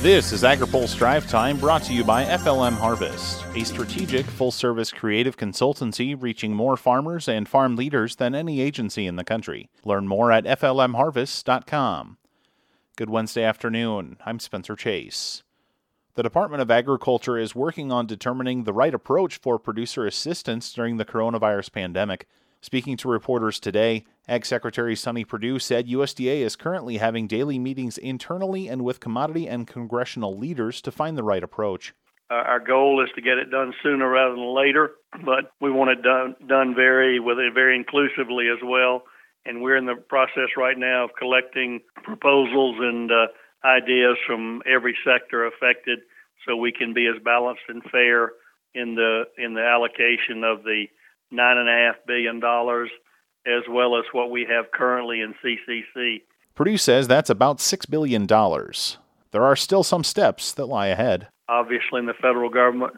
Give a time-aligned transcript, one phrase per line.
[0.00, 4.92] This is AgriPulse Drive Time brought to you by FLM Harvest, a strategic full service
[4.92, 9.70] creative consultancy reaching more farmers and farm leaders than any agency in the country.
[9.84, 12.16] Learn more at FLMHarvest.com.
[12.94, 14.18] Good Wednesday afternoon.
[14.24, 15.42] I'm Spencer Chase.
[16.14, 20.98] The Department of Agriculture is working on determining the right approach for producer assistance during
[20.98, 22.28] the coronavirus pandemic.
[22.60, 27.96] Speaking to reporters today, Ag Secretary Sonny Perdue said USDA is currently having daily meetings
[27.96, 31.94] internally and with commodity and congressional leaders to find the right approach.
[32.30, 34.90] Uh, our goal is to get it done sooner rather than later,
[35.24, 39.04] but we want it done done very with it very inclusively as well.
[39.46, 43.28] And we're in the process right now of collecting proposals and uh,
[43.64, 46.00] ideas from every sector affected,
[46.46, 48.32] so we can be as balanced and fair
[48.74, 50.84] in the in the allocation of the
[51.30, 52.90] nine and a half billion dollars,
[53.48, 56.22] as well as what we have currently in CCC.
[56.54, 58.98] Perdue says that's about six billion dollars.
[59.30, 61.28] There are still some steps that lie ahead.
[61.48, 62.94] Obviously, in the federal government,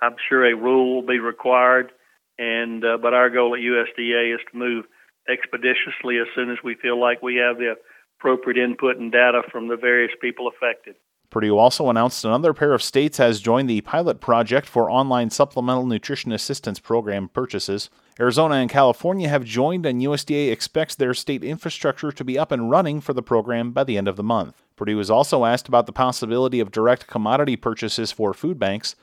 [0.00, 1.90] I'm sure a rule will be required,
[2.38, 4.84] and uh, but our goal at USDA is to move
[5.28, 7.74] expeditiously as soon as we feel like we have the
[8.18, 10.94] appropriate input and data from the various people affected.
[11.30, 15.84] Perdue also announced another pair of states has joined the pilot project for online supplemental
[15.84, 17.90] nutrition assistance program purchases.
[18.20, 22.68] Arizona and California have joined, and USDA expects their state infrastructure to be up and
[22.68, 24.60] running for the program by the end of the month.
[24.74, 28.96] Perdue was also asked about the possibility of direct commodity purchases for food banks.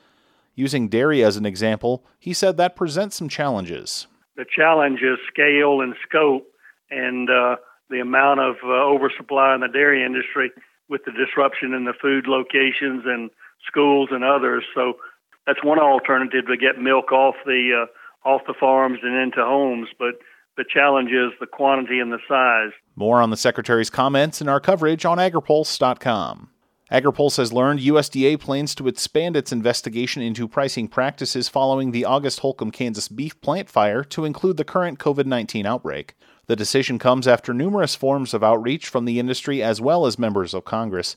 [0.54, 4.06] Using dairy as an example, he said that presents some challenges.
[4.36, 6.46] The challenge is scale and scope,
[6.90, 7.56] and uh,
[7.88, 10.50] the amount of uh, oversupply in the dairy industry
[10.90, 13.30] with the disruption in the food locations and
[13.66, 14.64] schools and others.
[14.74, 14.98] So
[15.46, 17.86] that's one alternative to get milk off the uh,
[18.26, 20.18] off the farms and into homes, but
[20.56, 22.72] the challenge is the quantity and the size.
[22.96, 26.50] More on the Secretary's comments in our coverage on agripulse.com.
[26.90, 32.40] AgriPulse has learned USDA plans to expand its investigation into pricing practices following the August
[32.40, 36.14] Holcomb, Kansas beef plant fire to include the current COVID 19 outbreak.
[36.46, 40.54] The decision comes after numerous forms of outreach from the industry as well as members
[40.54, 41.16] of Congress.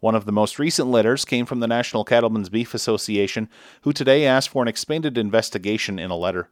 [0.00, 3.48] One of the most recent letters came from the National Cattlemen's Beef Association,
[3.82, 6.48] who today asked for an expanded investigation in a letter.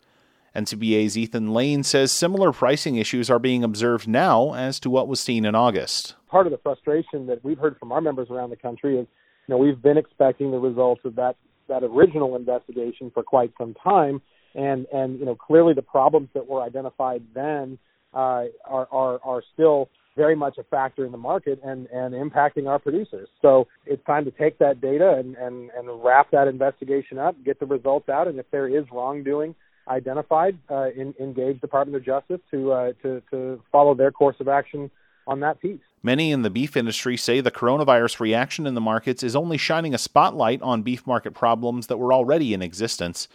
[0.57, 5.21] NCBA's Ethan Lane says similar pricing issues are being observed now as to what was
[5.21, 6.17] seen in August.
[6.29, 9.07] Part of the frustration that we've heard from our members around the country is,
[9.47, 11.37] you know, we've been expecting the results of that
[11.69, 14.23] that original investigation for quite some time,
[14.55, 17.79] and and you know clearly the problems that were identified then
[18.15, 22.69] uh, are, are are still very much a factor in the market and, and impacting
[22.69, 23.29] our producers.
[23.43, 27.61] So it's time to take that data and, and, and wrap that investigation up, get
[27.61, 29.55] the results out, and if there is wrongdoing
[29.89, 34.49] identified, uh, in, engage Department of Justice to, uh, to, to follow their course of
[34.49, 34.91] action
[35.27, 35.81] on that piece.
[36.03, 39.95] Many in the beef industry say the coronavirus reaction in the markets is only shining
[39.95, 43.29] a spotlight on beef market problems that were already in existence.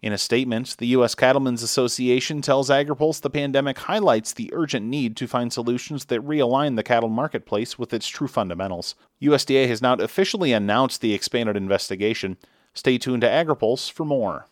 [0.00, 1.16] In a statement, the U.S.
[1.16, 6.76] Cattlemen's Association tells AgriPulse the pandemic highlights the urgent need to find solutions that realign
[6.76, 8.94] the cattle marketplace with its true fundamentals.
[9.20, 12.36] USDA has now officially announced the expanded investigation.
[12.74, 14.46] Stay tuned to AgriPulse for more.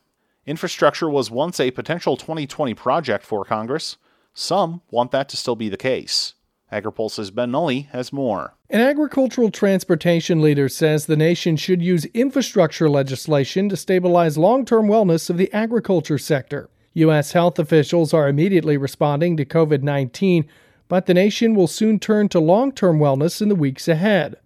[0.46, 3.98] Infrastructure was once a potential 2020 project for Congress.
[4.34, 6.34] Some want that to still be the case.
[6.72, 8.54] AgriPulse's Ben Nuelle has more.
[8.70, 14.86] An agricultural transportation leader says the nation should use infrastructure legislation to stabilize long term
[14.86, 16.68] wellness of the agriculture sector.
[16.94, 17.32] U.S.
[17.32, 20.46] health officials are immediately responding to COVID 19,
[20.88, 24.36] but the nation will soon turn to long term wellness in the weeks ahead.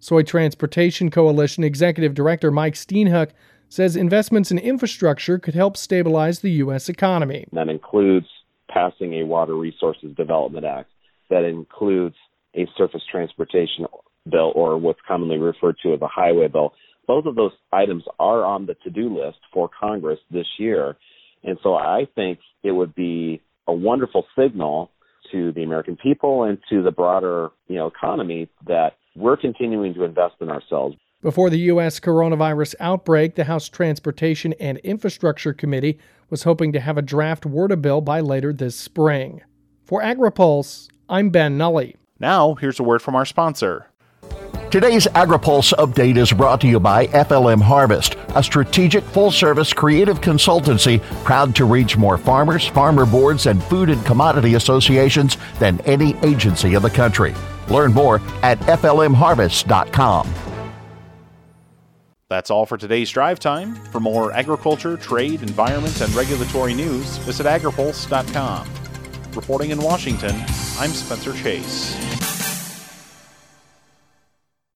[0.00, 3.30] Soy Transportation Coalition Executive Director Mike Steenhoek
[3.68, 6.88] says investments in infrastructure could help stabilize the U.S.
[6.88, 7.46] economy.
[7.52, 8.26] That includes
[8.68, 10.90] passing a Water Resources Development Act
[11.30, 12.16] that includes
[12.54, 13.86] a surface transportation
[14.30, 16.72] bill or what's commonly referred to as a highway bill.
[17.06, 20.96] Both of those items are on the to-do list for Congress this year.
[21.44, 24.90] And so I think it would be a wonderful signal
[25.32, 30.04] to the American people and to the broader, you know, economy that we're continuing to
[30.04, 30.96] invest in ourselves.
[31.20, 31.98] Before the U.S.
[31.98, 35.98] coronavirus outbreak, the House Transportation and Infrastructure Committee
[36.30, 39.42] was hoping to have a draft WRDA bill by later this spring.
[39.82, 41.92] For AgriPulse, I'm Ben Nuelle.
[42.20, 43.86] Now, here's a word from our sponsor.
[44.70, 50.20] Today's AgriPulse update is brought to you by FLM Harvest, a strategic full service creative
[50.20, 56.14] consultancy proud to reach more farmers, farmer boards, and food and commodity associations than any
[56.18, 57.34] agency in the country.
[57.70, 60.34] Learn more at FLMHarvest.com.
[62.28, 63.74] That's all for today's drive time.
[63.74, 68.68] For more agriculture, trade, environment, and regulatory news, visit agripulse.com.
[69.38, 70.34] Reporting in Washington,
[70.80, 72.07] I'm Spencer Chase.